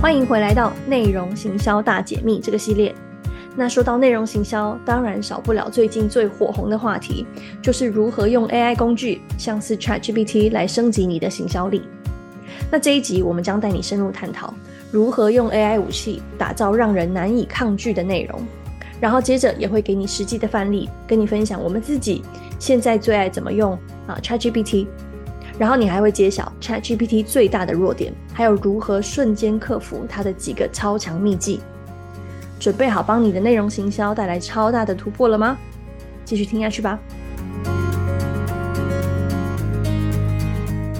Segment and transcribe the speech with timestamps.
[0.00, 2.94] 欢迎回来到内容行销大解密这个系列。
[3.54, 7.26] 那说到内容行销，当然少不了最近最火红的话题，
[7.60, 11.82] 就是如何用 AI 工具，像是 ChatGPT 来升级你的行销力。
[12.70, 14.54] 那这一集我们将带你深入探讨
[14.90, 18.40] 如何用 AI 武器打造让人难以抗拒的内容，
[19.02, 22.22] 然后接着也会给你实际的范例，跟你分享我们自己
[22.58, 24.86] 现在最爱怎么用啊 ChatGPT。
[25.60, 31.60] 然后你还会揭晓 ChatGPT 最大的弱点，还有如何瞬间克服它的几个超强秘技。
[32.58, 35.58] 准备好帮你的内容行销带来超大的突破了吗？
[36.24, 36.98] 继续听下去吧。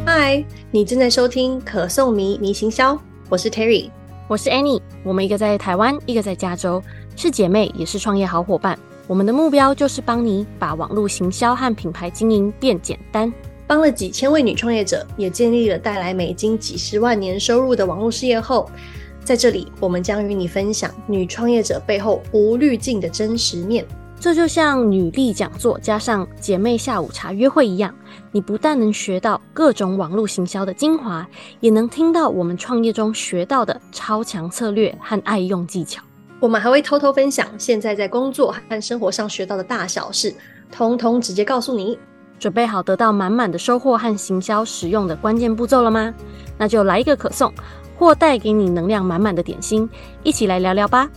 [0.05, 3.89] 嗨，你正在收听可颂迷迷行销，我是 Terry，
[4.29, 6.83] 我是 Annie，我们一个在台湾，一个在加州，
[7.17, 8.79] 是姐妹，也是创业好伙伴。
[9.07, 13.33] 我们的目标就是帮你把网络行销和品牌经营变简单。
[13.71, 18.69] 帮了几千位女创业者，也建立了带来美金几十万年收入的网络事业后，
[19.23, 23.87] 在这里我们将与你分享女创业者背后无滤镜的真实面。
[24.19, 27.95] 这就像女力讲座加上姐妹下午茶约会一样，
[28.33, 31.25] 你不但能学到各种网络行销的精华，
[31.61, 36.03] 也能听到我们创业中学到的超强策略和爱用技巧。
[36.41, 40.35] 我们还会偷偷分享现在在工作和生活上学到的大小事，
[40.73, 41.97] 通通直接告诉你。
[42.41, 46.13] 准备好得到满满的收获和行销实用的关键步骤了吗？
[46.59, 47.53] 那就来一个可颂，
[47.99, 49.87] 或带给你能量满满的点心，
[50.25, 51.11] 一起来聊聊吧。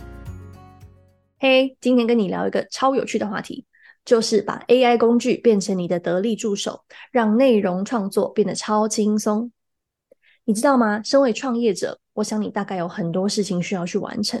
[1.38, 3.64] 嘿今天跟你聊一个超有趣的话题，
[4.04, 9.50] 就是把 AI 工具变成你的得力助手，让内容创作变得超轻松。
[10.44, 11.00] 你知道吗？
[11.02, 14.38] 身为创业者，我想你大概有很多事情需要去完成，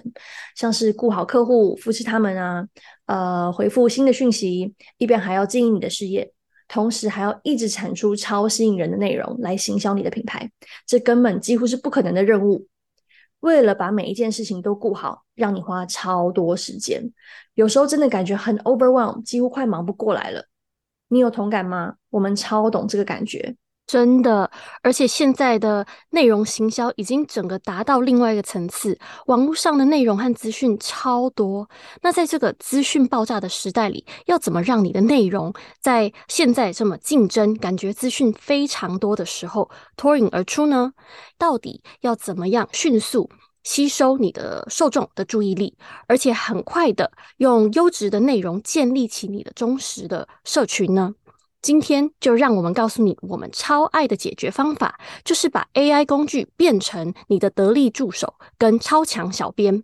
[0.54, 2.68] 像是顾好客户、扶持他们啊，
[3.06, 6.30] 呃，回复新的讯息，一边还要经营你的事业。
[6.74, 10.50] 同时还要一直产出超吸引人的内容来行销你的品牌，
[10.84, 12.66] 这根本几乎是不可能的任务。
[13.38, 17.12] 为了把每一件事情都顾好，让你花超多时间，
[17.54, 20.48] 有时候真的感觉很 overwhelm，几乎快忙不过来了。
[21.06, 21.94] 你有同感吗？
[22.10, 23.54] 我们超懂这个感觉。
[23.86, 24.50] 真的，
[24.82, 31.68] 而且现在的内容行销已经整个达到另外一个层次，网络上的内容和资讯超多。
[32.00, 40.94] 那在这个资讯爆炸的时代里，要怎么让你的内容在现在这么竞争、感觉资讯非常多的时候脱颖而出呢？
[41.36, 43.28] 到底要怎么样迅速
[43.62, 45.76] 吸收你的受众的注意力，
[46.08, 51.14] 而且很快的用优质的内容建立起你的忠实的社群呢？
[51.64, 59.82] 今天就让我们告诉你，我们超爱的解决方法，就是把 AI 工具变成你的得力助手跟超强小编。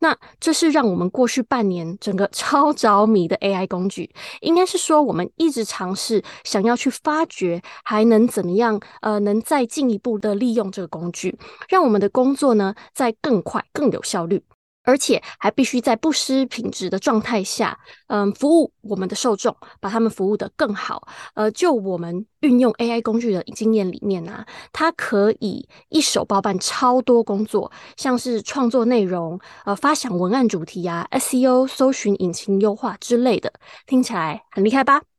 [0.00, 4.10] 那这是让我们过去半年整个超着迷的 AI 工具，
[4.40, 8.80] 应该是说我们一直尝试想要去发掘，还能怎么样？
[9.00, 14.42] 呃，能再进一步的利用这个工具，让我们的工作呢，再更快、更有效率。
[14.82, 21.06] 而且还必须在不失品质的状态下，嗯，服务我们的受众，把他们服务得更好。
[21.34, 33.52] 呃，就我们运用 AI 工具的经验里面啊，它可以一手包办超多工作，像是创作内容、呃，发想文案主题啊、SEO、搜寻引擎优化之类的，
[33.86, 35.09] 听起来很厉害吧？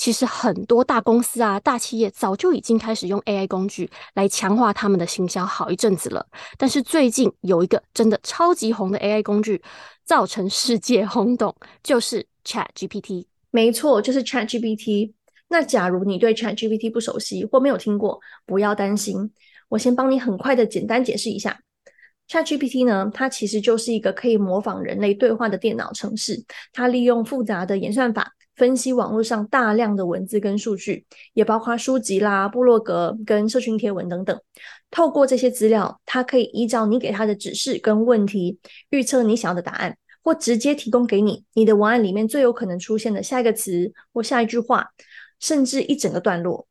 [0.00, 6.26] 其实很多大公司啊、大企业早就已经开始用 AI 工具来强化他们的行销好一阵子了。
[6.56, 9.62] 但是最近有一个真的超级红的 AI 工具，
[10.06, 13.26] 造成世界轰动，就是 ChatGPT。
[13.50, 15.12] 没错，就是 ChatGPT。
[15.48, 19.30] 那假如你对 ChatGPT 不熟悉或没有听过，不要担心，
[19.68, 21.60] 我先帮你很快的简单解释一下。
[22.30, 26.40] ChatGPT 呢，它其实就是一个可以模仿人类对话的电脑程式，
[26.72, 28.32] 它利用复杂的演算法。
[28.54, 34.38] 分析网络上大量的文字跟数据，也包括书籍啦、部落格跟社群贴文等等。
[34.90, 38.58] 透过这些资料，它可以依照你给它的指示跟问题，
[38.90, 44.86] 预测你想要的答案，或直接提供给你你的文案里面最有可能出现的下一个词或下一句话，
[45.40, 46.68] 甚至一整个段落。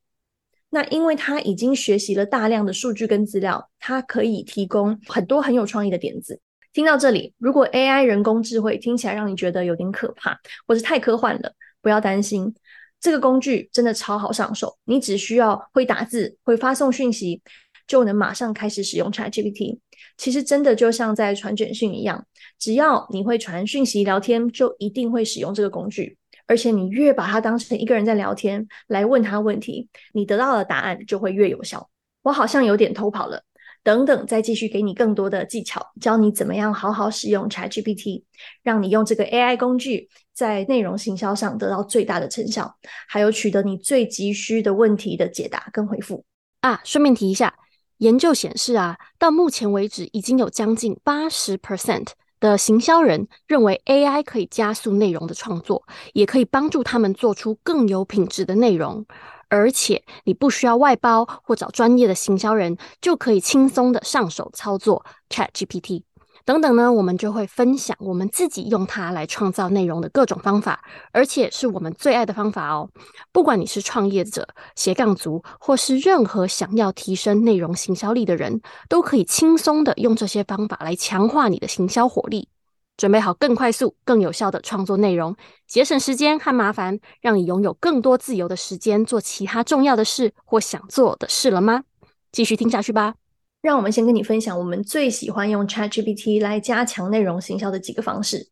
[0.70, 6.40] 那因为它已经学习了大量的数据跟资料，它可以提供很多很有创意的点子。
[6.72, 10.38] 听到这里，如果 AI 人工智慧听起来让你觉得有点可怕，
[10.68, 11.52] 或是太科幻了，
[11.82, 12.54] 不要担心，
[13.00, 14.78] 这个工具真的超好上手。
[14.84, 17.42] 你只需要会打字、会发送讯息，
[17.88, 19.80] 就能马上开始使用 ChatGPT。
[20.16, 22.24] 其实真的就像在传简讯一样，
[22.60, 26.16] 只要你会传讯息聊天，就一定会使用这个工具。
[26.50, 31.88] 而且你越把它当成一个人在聊天来问他问题，你得到的答案就会越有效。
[32.22, 33.44] 我好像有点偷跑了。
[33.84, 38.24] 等等，再继续给你更多的技巧，教你怎么样好好使用 ChatGPT，
[38.64, 42.74] 让你用这个 AI 工具在内容行销上得到最大的成效，
[43.06, 46.24] 还有取得你最急需的问题的解答跟回复。
[46.62, 47.54] 啊，顺便提一下，
[47.98, 52.08] 研究显示啊，到目前为止，已经有将近八十 percent
[52.40, 59.06] 的行销人认为 AI 可以加速内容的创作，也可以帮助他们做出更有品质的内容。
[59.48, 66.09] 而且你不需要外包或找专业的行销人，就可以轻松的上手操作 ChatGPT。
[66.50, 70.82] 等等呢，我们就会分享我们自己用它来创造内容的各种方法，
[71.12, 72.90] 而且是我们最爱的方法哦。
[73.30, 82.48] 不管你是创业者、斜杠族，或是任何想要提升内容行销力的人，都可以轻松的用这些方法来强化你的行销火力，
[82.96, 85.36] 准备好更快速、更有效的创作内容，
[85.68, 91.84] 节省时间和麻烦，让你拥有更多自由的时间做其他重要的事或想做的事了吗？
[92.32, 93.19] 继续听下去吧。
[93.62, 98.48] 让我们先跟你分享我们最喜欢用 ChatGPT 来加强内容行销的几个方式。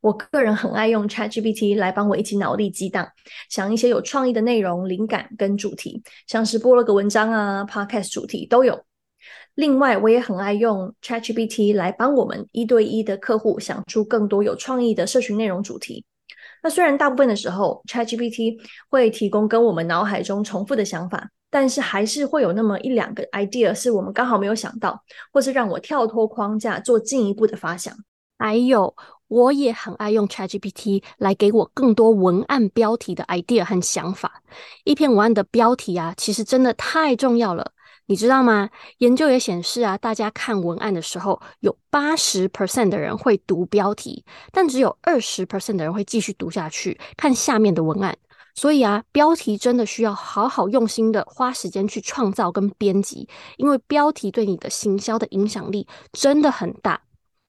[0.00, 3.08] 我个人很爱用 ChatGPT 来帮我一起脑力激荡，
[3.48, 8.84] 想一些有创意的内容、灵感跟主题，像是部落格文章啊、Podcast 主题都有。
[9.54, 16.04] 另外，我也很爱用 ChatGPT 来帮我们一对一的客户想出更多有创意的社群内容主题。
[16.62, 21.30] 那虽然大部分的时候 ChatGPT 会提供跟我们脑海中重复的想法。
[21.52, 24.98] 但是还是会有那么一两个 idea 是我们刚好没有想到，
[25.30, 27.94] 或是让我跳脱框架做进一步的发想。
[28.38, 28.96] 还有，
[29.28, 34.42] 我也很爱用 ChatGPT 来给我更多文案标题的 idea 和想法。
[34.84, 37.72] 一篇文案的标题啊，其实真的太重要了，
[38.06, 38.70] 你知道吗？
[38.98, 48.16] 研究也显示啊，大家看文案的时候，有八十 percent 的人会读标题，但只有二十 percent 的人会继续读下去，看下面的文案。
[48.54, 57.00] 所以啊，标题真的需要好好用心的花时间去创造跟编辑，因为标题对你的行销的影响力真的很大。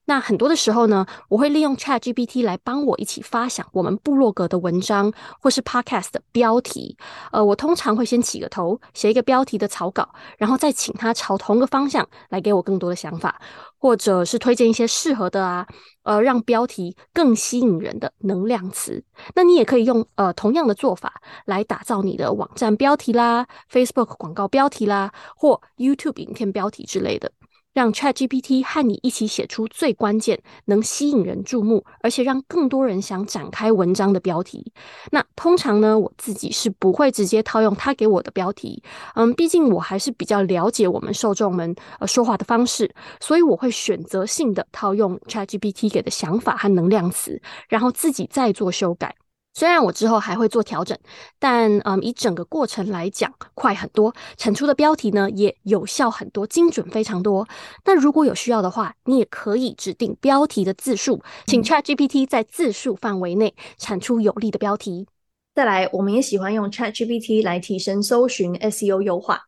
[0.05, 6.97] 那很多的时候呢，我会利用 ChatGPT 来帮我一起发想我们部落格的文章或是 Podcast 的标题。
[7.31, 13.39] 呃，我通常会先起个头，写一个标题的草稿，然后再请他朝同个方向来给我更多的想法，
[13.77, 15.65] 或者是推荐一些适合的啊，
[16.03, 19.01] 呃，让标题更吸引人的能量词。
[19.35, 27.31] 那你也可以用呃同样的做法来打造你的网站标题啦、Facebook 广告标题啦，或 YouTube 影片标题之类的。
[27.73, 34.71] 让 ChatGPT 和你一起写出最关键、能吸引人注目，而且让更多人想展开文章的标题。
[35.11, 38.81] 那通常呢，我自己是不会直接套用他给我的标题，
[39.15, 49.15] 嗯，毕竟我还是比较了解我们受众们呃说话的方式，所以我会选择性的套用 ChatGPT 给的想法和能量词，然后自己再做修改。
[49.53, 50.97] 虽然我之后还会做调整，
[51.39, 57.47] 但嗯，以整个过程来讲，快很多，产出的标题呢也有效很多，精准非常多。
[57.85, 65.07] 那如果有需要的话，你也可以指定标题的字数，请 ChatGPT 在字数范围内产出有力的标题。
[65.53, 69.43] 再来，我们也喜欢用 ChatGPT 来提升搜寻 SEO 优化。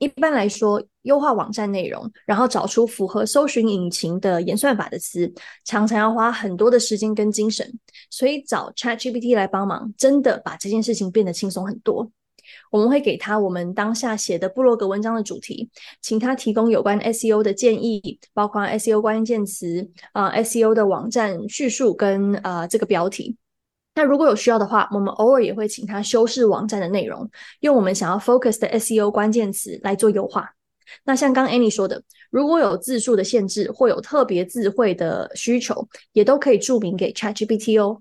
[0.00, 5.30] 一般来说，优化网站内容，然后找出符合搜寻引擎的演算法的词，
[5.66, 7.70] 常常要花很多的时间跟精神。
[8.08, 12.10] 所以找 ChatGPT 来帮忙，真的把这件事情变得轻松很多。
[12.70, 15.68] 我们会给他我们当下写的部落格文章的主题，
[16.00, 23.36] 请他提供有关 SEO 的建议，包括 SEO 关键词啊、SEO 的网站叙述跟啊、呃、这个标题。
[24.00, 27.30] 那如果有需要的话，我们偶尔也会请他修饰网站的内容，
[27.60, 30.54] 用我们想要 focus 的 SEO 关键词来做优化。
[31.04, 38.00] 那像刚 Annie 说的，如果有字数的限制或有特别智慧的需求，也都可以注明给 ChatGPT 哦。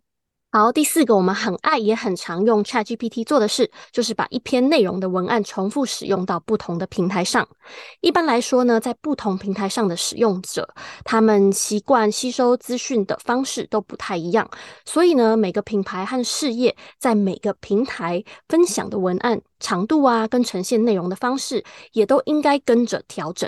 [0.51, 7.47] 好，第四个我们很爱也很常用 ChatGPT 做的事，就是把一篇内容的文案重复使用到不同的平台上。
[8.01, 10.67] 一般来说呢，在不同平台上的使用者，
[11.03, 14.49] 他们习惯吸收资讯的方式都不太一样，
[14.85, 23.47] 所以呢，每个品牌和事业在每个平台分享的文案长度啊，跟呈现内容的方式，也都应该跟着调整。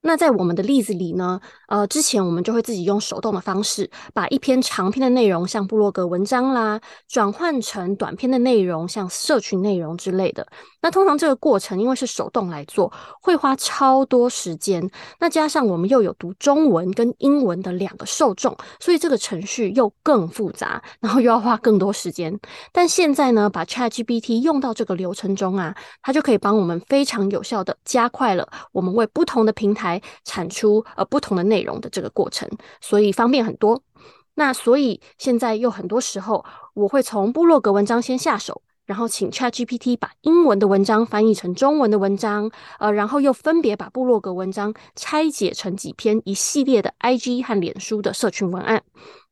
[0.00, 10.46] 那在我们的例子里呢，呃，之前我们就会自己用手动的方式，把一篇长篇的内容，像部落格文章啦，转换成短篇的内容，像社群内容之类的。
[10.80, 14.88] 那通常这个过程，因为是手动来做，会花超多时间。
[15.18, 22.38] 那加上我们又有读中文跟英文的两个受众，所以这个程序又更复杂，然后又要花更多时间。
[22.72, 32.48] 但现在呢，把 ChatGPT 用到这个流程中啊，它就可以帮我们非常有效的加快了我们为不同的平台来产出呃不同的内容的这个过程，
[32.80, 33.82] 所以方便很多。
[34.34, 38.62] 那所以现在又很多时候，我会从部落格文章先下手。
[38.88, 48.82] 然后请 ChatGPT 把英文的文章翻译成中文的文章，呃，然后又分别把部落格文章拆解成几篇一系列的 IG 和脸书的社群文案。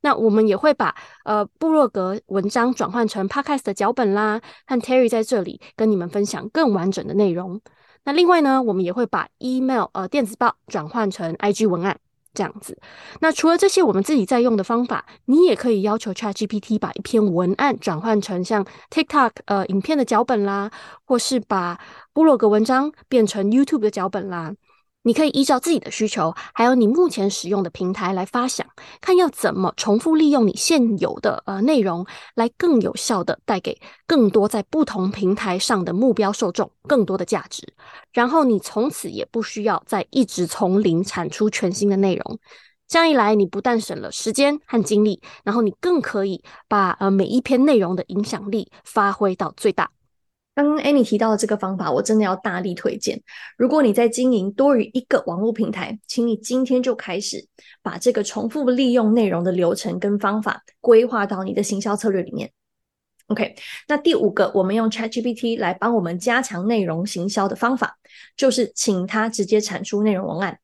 [0.02, 0.94] 那我们也会把
[1.24, 7.58] 呃部落格文章转换成 Podcast 的脚本啦，和 Terry 在这里跟你们分享更完整的内容。
[8.06, 11.98] 那另外呢，我们也会把 email 呃电子报转换成 IG 文案。
[12.36, 12.76] 这样子，
[13.20, 20.70] 那除了这些我们自己在用的方法，你也可以要求 ChatGPT 把一篇文案转换成像 TikTok 呃影片的脚本啦，
[21.06, 21.80] 或是把
[22.12, 24.52] 部落格文章变成 YouTube 的脚本啦。
[25.06, 28.66] 你可以依照自己的需求，还有你目前使用的平台来发想，
[29.00, 37.62] 看要怎么重复利用你现有的呃内容，来更有效的带给更多在不同平台上的目标受众更多的价值。
[38.12, 42.40] 然后你从此也不需要再一直从零产出全新的内容。
[42.88, 49.88] 这样一来，你不但省了时间和精力，然后你更可以把呃每一篇内容的影响力发挥到最大。
[50.56, 53.22] 刚刚 Annie 提到的这个方法，我真的要大力推荐。
[53.58, 57.46] 如果你在经营多于一个网络平台，请你今天就开始
[57.82, 62.50] 把这个重复利用内容的流程跟方法规划到你的行销策略里面。
[63.26, 63.54] OK，
[63.86, 67.98] 那第五个，我们用 ChatGPT 来帮我们加强内容行销的方法，
[68.34, 70.58] 就是请它直接产出内容文案。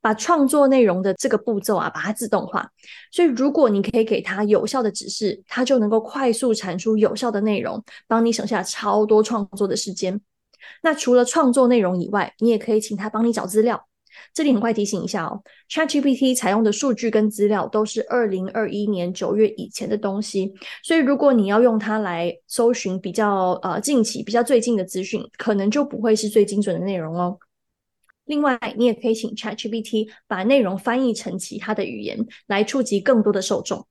[0.00, 2.68] 把创作内容的这个步骤啊，把它自动化。
[3.10, 10.20] 所以，如果你可以给它有效的指示，它就能够快速产出有效的内容，帮你省下超多创作的时间。
[10.82, 13.86] 那除了创作内容以外，你也可以请它帮你找资料。
[14.34, 27.38] 这里很快提醒一下哦，ChatGPT 采用的数据跟资料都是二零二一年九月以前的东西，所以如果你要用它来搜寻比较呃近期、比较最近的资讯，可能就不会是最精准的内容哦。
[28.30, 33.84] 另外，你也可以请 ChatGPT 把内容翻译成其他的语言，来触及更多的受众。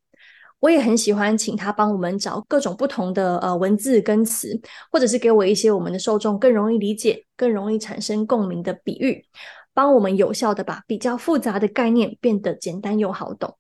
[0.62, 4.58] 我也很喜欢请他帮我们找各种不同的呃文字跟词，
[4.90, 9.26] 或者是给我一些我们的受众更容易理解、更容易产生共鸣的比喻，
[9.74, 13.58] 帮我们有效的把比较复杂的概念变得简单又好懂。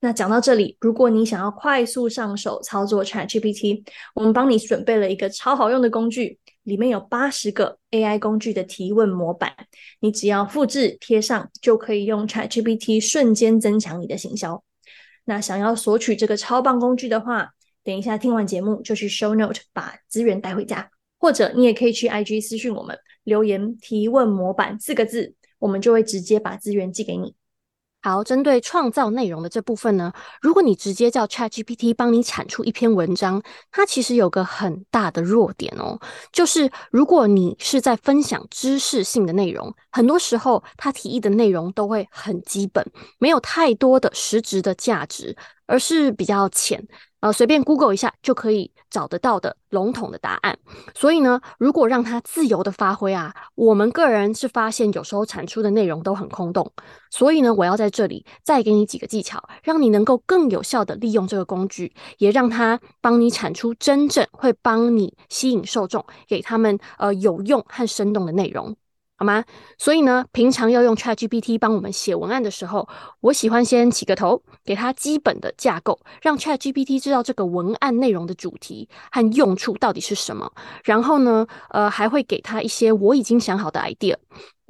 [0.00, 6.38] 那讲到这里，如果你想要快速上手操作 ChatGPT，我们帮你准备了一个超好用的工具。
[6.64, 9.50] 里面有八十个 AI 工具的提问模板，
[10.00, 14.62] 你只要复制贴上，就可以用 ChatGPT 瞬间增强你的行销。
[15.24, 17.50] 那想要索取这个超棒工具的话，
[17.82, 27.34] 等一下听完节目就去 Show Note 把资源带回家，或者你也可以去 IG 私讯我们留言提问模板四个字，我们就会直接把资源寄给你。
[28.02, 36.00] 好，针对创造内容的这部分呢，如果你直接叫 ChatGPT 帮你产出一篇文章，它其实有个很大的弱点哦，
[36.32, 42.82] 就是如果你是在分享知识性的内容，很多时候它提议的内容都会很基本，
[43.18, 46.82] 没有太多的实质的价值，而是比较浅。
[47.20, 50.58] 呃，随便 Google 一下就可以找得到的笼统的答案。
[50.94, 56.72] 所以呢，如果让它自由的发挥啊，我们个人是发现有时候产出的内容都很空洞。
[57.10, 68.74] 所以呢，我要在这里再给你几个技巧，让你能够更有效的利用这个工具，也让它帮你产出真正会帮你吸引受众，给他们呃有用和生动的内容。
[69.20, 69.44] 好吗？
[69.76, 72.88] 所以呢，平常要用 ChatGPT 帮我们写文案的时候，
[73.20, 80.50] 我喜欢先起个头，给它基本的架构，让 ChatGPT 知道这个文案内容的主题和用处到底是什么。
[80.84, 84.16] 然后呢，呃，还会给它一些我已经想好的 idea。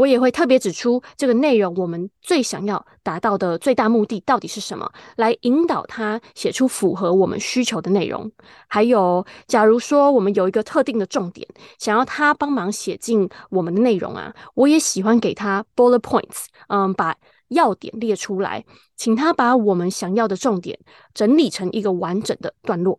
[0.01, 8.33] 我也会特别指出这个内容，我们最想要达到的最大目的到底是什么，来引导他写出符合我们需求的内容。
[8.67, 11.47] 还有，假如说我们有一个特定的重点，
[11.79, 17.15] 想要他帮忙写进我们的内容啊，我也喜欢给他 bullet points，嗯，把
[17.49, 18.65] 要点列出来，
[18.97, 20.79] 请他把我们想要的重点
[21.13, 22.99] 整理成一个完整的段落。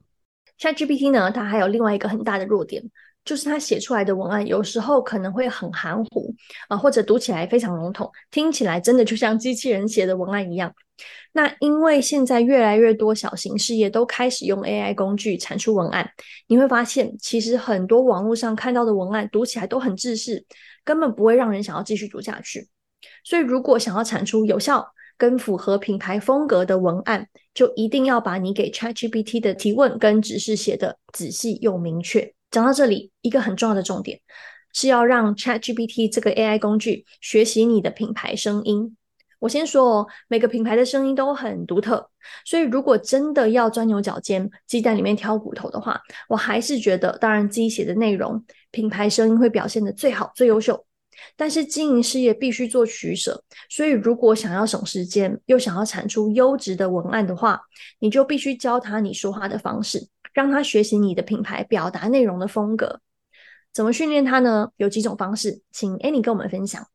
[0.59, 2.83] ChatGPT 呢，它还有另外一个很大的弱点。
[3.23, 6.33] 就是他写出来的文案，有时候可能会很含糊
[6.67, 10.73] 啊，或者读起来非常笼统，听起来真的就像机器人写的文案一样。
[11.33, 16.09] 那因为现在越来越多小型事业都开始用 AI 工具产出文案，
[16.47, 20.45] 你会发现，其实很多网络上看到的文案读起来都很制式，
[20.83, 22.69] 根本不会让人想要继续读下去。
[23.23, 24.85] 所以，如果想要产出有效
[25.17, 32.33] 跟符合品牌风格的文案，就一定要把你给 ChatGPT 的提问跟指示写得仔细又明确。
[32.51, 34.19] 讲到这里，一个很重要的重点
[34.73, 38.95] 是要让 ChatGPT 这个 AI 工具学习你的品牌声音。
[39.39, 42.07] 我先说哦，每个品牌的声音都很独特，
[42.45, 50.85] 所以如果真的要钻牛角尖、鸡蛋里面挑骨头的话，我还是觉得，当然自己写的内容，品牌声音会表现的最好、最优秀。
[51.35, 57.61] 但是经营事业必须做取舍，所以如果想要省时间，又想要产出优质的文案的话，
[57.99, 60.07] 你就必须教他你说话的方式。
[60.33, 63.01] 让他学习你的品牌表达内容的风格，
[63.73, 64.69] 怎么训练他呢？
[64.77, 66.87] 有几种方式，请 Annie 跟我们分享。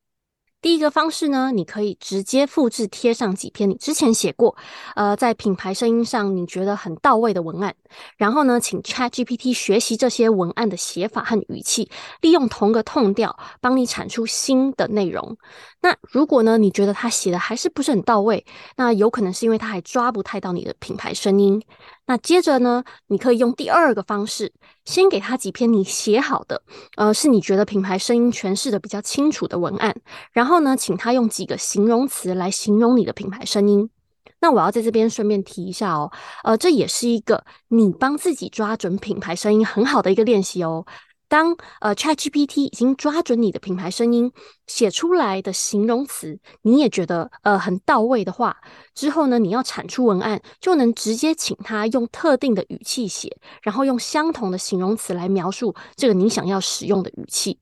[0.66, 4.56] 第一个方式呢，你可以直接复制贴上几篇你之前写过，
[4.96, 7.72] 呃，在品牌声音上你觉得很到位的文案，
[8.16, 11.88] 然后呢，请 ChatGPT 学习这些文案的写法和语气，
[12.20, 15.36] 利用同个 tone 调帮你产出新的内容。
[15.82, 18.44] 那如果呢，你觉得他写的还是不是很到位，
[18.74, 21.62] 那有可能是因为他还抓不太到你的品牌声音。
[22.06, 24.52] 那接着呢，你可以用第二个方式，
[24.84, 26.62] 先给他几篇你写好的，
[26.96, 29.94] 呃，是你觉得品牌声音诠释的比较清楚的文案，
[30.32, 33.90] 然后呢，请他用几个形容词来形容你的品牌声音。
[34.38, 36.12] 那我要在这边顺便提一下哦，
[36.44, 40.86] 呃，这也是一个你帮自己抓准品牌声音很好的一个练习哦。
[41.28, 44.32] 当呃 ChatGPT 已经抓准你的品牌声音
[44.66, 48.56] 写出来的形容词，你也觉得呃很到位的话，
[48.94, 57.58] 之后呢，你要产出文案就能直接请他用特定的语气写，然后用相同的形容词来描述这个你想要使用的语气。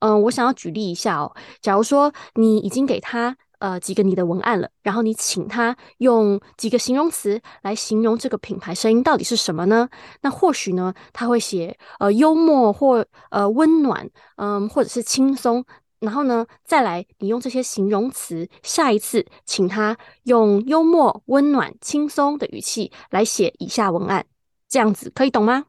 [0.00, 3.36] 嗯、我想要举例一下哦，假如说你已经给他。
[3.64, 9.88] 呃，几个你的文案了，然后你请他用几个形容词来形容这个品牌声音到底是什么呢？
[10.20, 14.06] 那或许呢，他会写呃幽默或呃温暖，
[14.36, 15.64] 嗯、或者是轻松。
[16.00, 24.26] 然后呢，再来你用这些形容词，下一次请他用幽默、温暖、轻松的语气来写以下文案，
[24.68, 25.64] 这样子可以懂吗？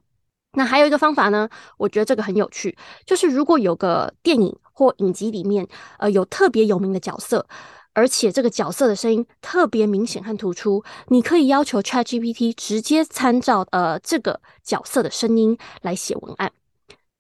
[0.52, 1.48] 那还有一个方法呢，
[1.78, 5.66] 我觉得这个很有趣，就是如果有个电影或影集里面
[5.98, 7.48] 呃有特别有名的角色。
[7.96, 16.52] 而且这个角色的声音特别明显和突出，你可以要求 ChatGPT 直接参照呃这个角色的声音来写文案。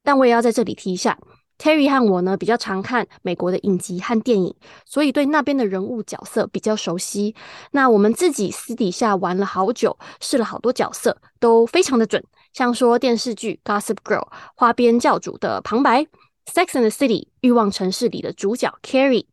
[0.03, 1.17] 但我也要在这里提一下
[1.58, 4.53] ，Terry 和我呢比较常看美国的影集和电影，
[4.86, 7.34] 所以对那边的人物角色比较熟悉。
[7.72, 12.22] 那我们自己私底下玩了好久，试了好多角色，都非常的准。
[12.51, 14.20] 像说电视剧《Gossip Girl》
[14.55, 16.01] 花边教主的旁白，
[16.53, 19.25] 《Sex and the City》欲望城市里的主角 Carrie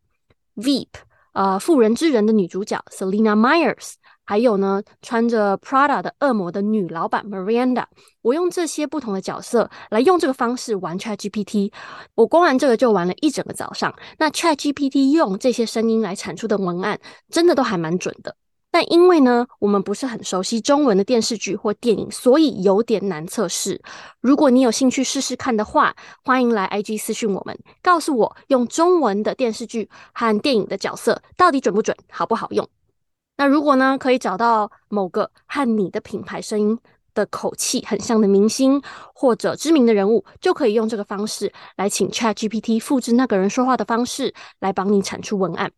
[0.56, 0.88] Veep。
[1.32, 7.84] 呃，妇人之仁的女主角 Selina Myers，还有呢，穿着 Prada 的恶魔的女老板 Miranda，
[8.20, 11.72] 我用这些不同的角色来用这个方式玩 ChatGPT，
[12.14, 13.94] 我光玩这个就玩了一整个早上。
[14.18, 18.36] 那 ChatGPT 用这些声音来产出的文案，真的都还蛮准的。
[18.73, 23.80] 但因为呢，我们不是很熟悉中文的电视剧或电影，所以有点难测试。
[24.21, 32.67] 如果你有兴趣试试看的话，欢迎来 IG 私讯我们，告诉我用中文的电视剧和电影的角色到底准不准，好不好用？
[33.37, 36.78] 那如果呢，可以找到某个和你的品牌声音
[37.13, 38.80] 的口气很像的明星
[39.15, 45.71] 或者知名的人物，就可以用这个方式来请 ChatGPT 复制那个人说话的方式来帮你产出文案。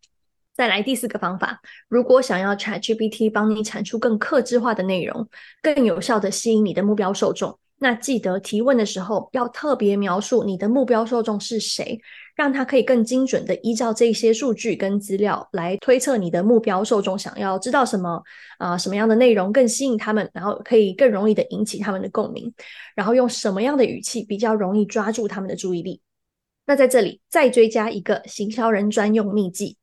[0.55, 5.27] 再来第四个方法，如果想要 ChatGPT 帮你产出更克制化的内容，
[5.61, 11.99] 更有效地吸引你的目标受众，那记得提问的时候要特别描述你的目标受众是谁，
[12.37, 18.23] 让他可以更精准地依照这些数据跟资料来推测你的目标受众想要知道什么
[18.57, 22.53] 啊、什么样的内容更吸引他们，然后可以更容易地引起他们的共鸣，
[22.95, 25.99] 然后用什么样的语气比较容易抓住他们的注意力。
[26.65, 29.75] 那在这里再追加一个行销人专用秘技。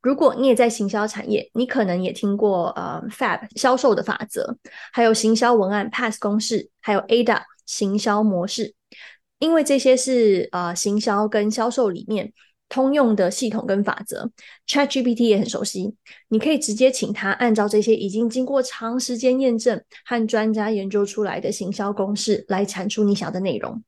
[0.00, 4.56] 如果你也在行销产业，你可能也听过呃 FAB 销售的法则，
[4.92, 8.74] 还有行销文案 PASS 公式，还有 ADA 行销模式，
[9.38, 12.32] 因为这些是呃行销跟销售里面
[12.68, 14.30] 通用的系统跟法则
[14.68, 15.94] ，ChatGPT 也很熟悉。
[16.28, 23.82] 你可以直接请他按照这些已经经过长时间验证和专家研究出来的行销公式来产出你想要的内容。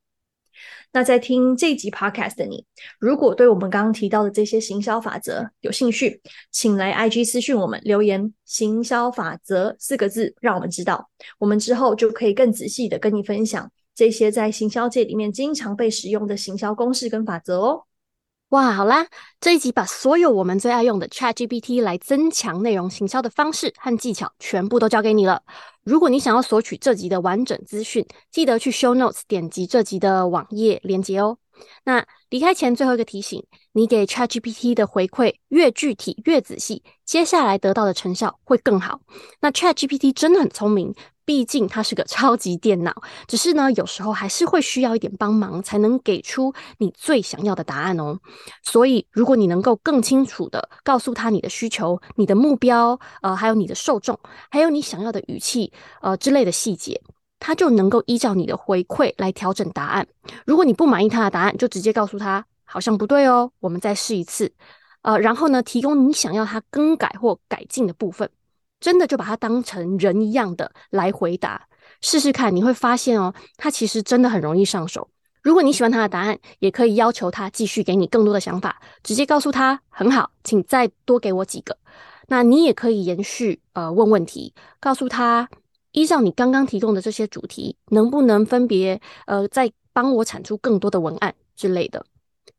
[0.93, 2.65] 那在听这集 Podcast 的你，
[2.99, 17.83] 如果对我们刚刚提到的这些行销法则有兴趣，请来 IG 私讯我们留言“行销法则”四个字，让我们知道，我们之后就可以更仔细的跟你分享这些在行销界里面经常被使用的行销公式跟法则哦。
[18.51, 19.07] 哇，好啦，
[19.39, 25.41] 这一集把所有我们最爱用的 ChatGPT 来增强内容行销的方式和技巧全部都教给你了。
[25.85, 31.37] 如果你想要索取这集的完整资讯，记得去 Show Notes 点击这集的网页链接哦。
[31.85, 38.99] 那离开前最后一个提醒，你给 ChatGPT 的回馈越具体越仔细，接下来得到的成效会更好。
[39.39, 40.93] 那 ChatGPT 真的很聪明。
[41.31, 42.93] 毕竟它是个超级电脑，
[43.25, 48.19] 只是呢，有时候还是会需要一点帮忙，才能给出你最想要的答案哦。
[48.63, 57.01] 所以，如果你能够更清楚地告诉他你的需求、你的目标，呃，还有你的受众，还有你想要的语气，呃之类的细节，
[57.39, 60.05] 他就能够依照你的回馈来调整答案。
[60.45, 64.51] 如果你不满意他的答案，就直接告诉他好像不对哦，我们再试一次。
[65.03, 68.29] 呃，然后呢，提供你想要他更改或改进的部分。
[68.81, 71.65] 真的就把它当成人一样的来回答，
[72.01, 75.07] 试试看，你会发现哦，它其实真的很容易上手。
[75.41, 81.77] 如果你喜欢他的答案，也可以要求他继续给你更多的想法，直接告诉他很好，请再多给我几个。
[82.27, 85.49] 那你也可以延续呃问问题，告诉他
[85.93, 92.05] 依照你刚刚提供的这些主题，能不能分别呃再帮我产出更多的文案之类的。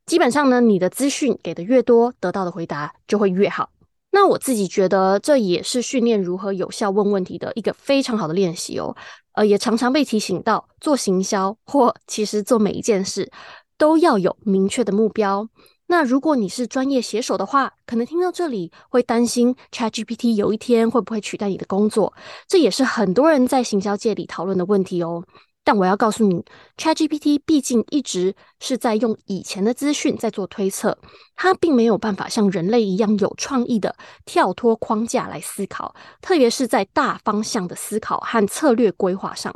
[0.05, 3.69] 基本上呢，你的资讯给的越多，得到的回答就会越好。
[4.15, 8.95] 那我自己觉得这也是训练如何有效问问题的一个非常好的练习哦。
[9.31, 13.31] 呃，也常常被提醒到，做行销或其实做每一件事
[13.75, 15.49] 都要有明确的目标。
[15.87, 22.13] 那如果你是专业写手的话，可能听到这里会担心 ChatGPT 有一天会不会取代你的工作，
[22.47, 25.23] 这也是很多人在行销界里讨论的问题哦。
[25.65, 26.43] 但我要告诉你
[26.77, 30.97] ，ChatGPT 毕竟一直是在用以前的资讯在做推测，
[31.35, 33.95] 它并没有办法像人类一样有创意的
[34.25, 39.55] 跳脱框架来思考，特别是在大方向的思考和策略规划上。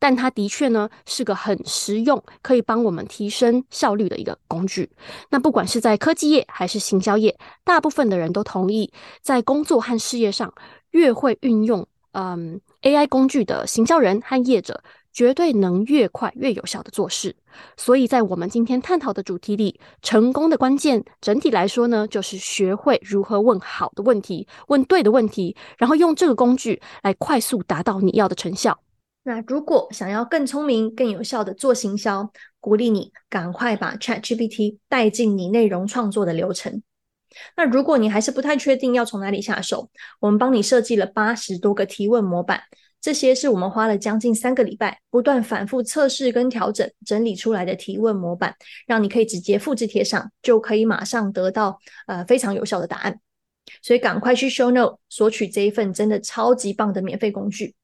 [0.00, 4.88] 但它的确呢是个很实用，可以帮我们提升效率的一个工具。
[5.30, 10.54] 那不管是在科技业还是行销业，大部分的人都同意，在工作和事业上，
[10.90, 14.84] 越会运用嗯 AI 工具的行销人和业者。
[15.18, 17.34] 绝对能越快越有效的做事，
[17.76, 28.78] 所以在我们今天探讨的主题里，成功的关键，整体来说呢，就是学会如何问好的问题，问对的问题，然后用这个工具来快速达到你要的成效。
[29.24, 36.80] 那如果想要更聪明、更有效的做行销，鼓励你赶快把 ChatGPT 带进你内容创作的流程。
[37.56, 42.62] 那如果你还是不太确定要从哪里下手，我们帮你设计了八十多个提问模板。
[43.00, 48.54] 这些是我们花了将近三个礼拜，不断反复测试跟调整，整理出来的提问模板，
[48.86, 53.20] 让你可以直接复制贴上，就可以马上得到呃非常有效的答案。
[53.82, 57.74] 所以赶快去 Show Note 索取这一份真的超级棒的免费工具，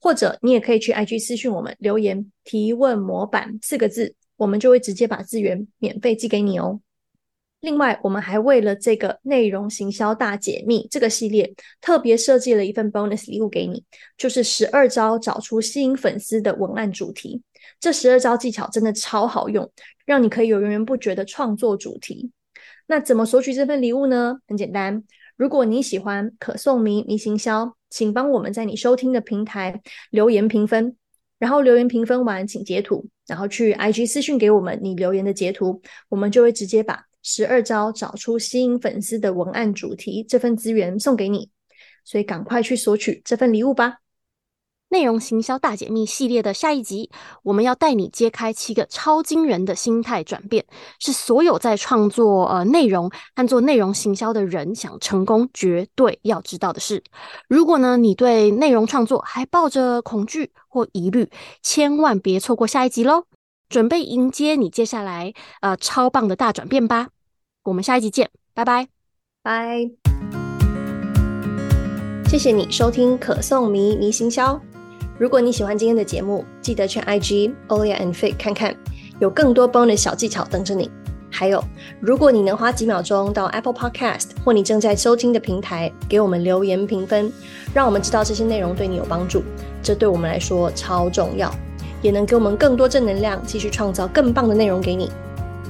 [0.00, 6.80] 或者你也可以去 IG 私讯我们留言“提问模板”四个字，我们就会直接把资源免费寄给你哦。
[7.60, 13.84] 另外，我们还为了这个内容行销大解密这个系列，特别设计了一份 bonus 礼物给你，
[14.16, 17.42] 就是十二招找出吸引粉丝的文案主题。
[17.78, 19.70] 这十二招技巧真的超好用，
[20.06, 22.30] 让你可以有源源不绝的创作主题。
[22.86, 24.38] 那怎么索取这份礼物呢？
[24.48, 25.04] 很简单，
[25.36, 30.96] 如果你喜欢可颂迷迷行销，请帮我们在你收听的平台留言评分，
[31.38, 37.04] 然后留言评分完，请截图，然后去 IG 私讯给我们你留言的截图，我们就会直接把。
[37.22, 41.50] 十二招找出吸引粉丝的文案主题，这份资源送给你，
[42.04, 43.98] 所以赶快去索取这份礼物吧！
[44.92, 47.10] 内容行销大解密系列的下一集，
[47.44, 50.66] 我们要带你揭开七个超惊人的心态转变，
[50.98, 57.04] 是所有在创作呃内容和做内容行销的人想成功绝对要知道的事。
[57.46, 61.30] 如果呢，你对内容创作还抱着恐惧或疑虑，
[61.62, 63.26] 千万别错过下一集喽！
[63.70, 67.10] 准备迎接你接下来呃超棒的大转变吧！
[67.62, 68.88] 我们下一集见，拜拜
[69.44, 69.88] 拜！
[72.28, 74.60] 谢谢你收听可颂迷迷行销。
[75.16, 78.74] 如果你喜欢今天的节目，记得去 IG Olia and Faye 看看，
[79.20, 80.90] 有更多 bonus 小技巧等着你。
[81.30, 81.62] 还有，
[82.00, 87.32] 如果你能花几秒钟到 Apple Podcast 或你正在收听的平台给我们留言评分，
[87.72, 89.44] 让我们知道这些内容对你有帮助，
[89.80, 91.54] 这对我们来说超重要。
[92.02, 95.10] 也能给我们更多正能量，继续创造更棒的内容给你。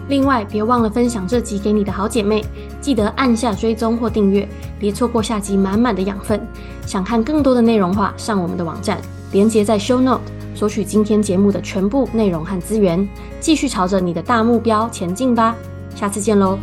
[0.08, 2.44] 另外，别忘了分享这集给你的好姐妹，
[2.80, 6.40] 记得按下追踪或订阅，别错过下集满满的养分。
[6.84, 8.98] 想看更多的内容话，上我们的网站，
[9.30, 10.22] 连接在 Show Note，
[10.54, 15.54] 索取今天节目的全部内容和资源，继续朝着你的大目标前进吧。
[15.94, 16.58] 下次见喽！